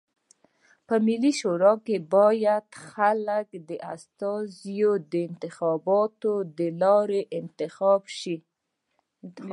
په 0.87 0.95
ملي 1.05 1.31
شورا 1.39 1.73
کي 1.85 1.95
بايد 2.13 2.65
د 2.71 2.75
خلکو 2.89 3.57
استازي 3.93 4.81
د 5.11 5.13
انتخاباتو 5.29 6.33
د 6.57 6.59
لاري 6.81 7.21
انتخاب 7.39 8.01
سی. 8.19 8.35